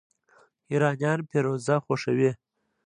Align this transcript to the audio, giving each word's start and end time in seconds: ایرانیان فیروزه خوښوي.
ایرانیان 0.71 1.19
فیروزه 1.29 1.75
خوښوي. 1.85 2.31